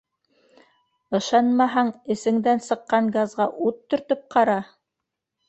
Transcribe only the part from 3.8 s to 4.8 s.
төртөп ҡара!